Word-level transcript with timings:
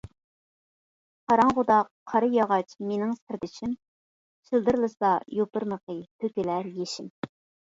قاراڭغۇدا 1.33 1.77
قارىياغاچ 2.13 2.73
مېنىڭ 2.87 3.13
سىردىشىم، 3.19 3.77
شىلدىرلىسا 4.49 5.13
يوپۇرمىقى 5.41 5.99
تۆكۈلەر 6.25 6.73
يېشىم. 6.81 7.17